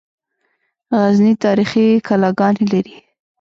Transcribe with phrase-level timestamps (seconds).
[0.99, 2.97] غزني تاریخي کلاګانې لري